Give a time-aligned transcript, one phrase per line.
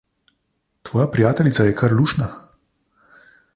[0.81, 2.31] Tvoja prijateljica je kar luštna.